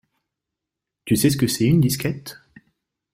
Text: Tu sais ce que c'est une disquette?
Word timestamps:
Tu 1.05 1.15
sais 1.15 1.29
ce 1.29 1.37
que 1.37 1.45
c'est 1.45 1.65
une 1.67 1.79
disquette? 1.79 2.39